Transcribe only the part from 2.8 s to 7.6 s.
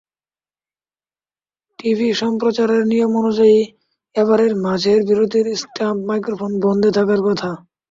নিয়ম অনুযায়ী, ওভারের মাঝের বিরতিতে স্টাম্প মাইক্রোফোন বন্ধ থাকার কথা।